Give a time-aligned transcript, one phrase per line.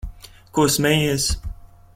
[0.57, 1.29] Ko smejies?